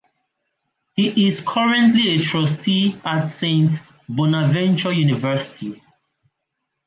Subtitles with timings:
[0.95, 5.79] He is currently a Trustee at Saint Bonaventure University.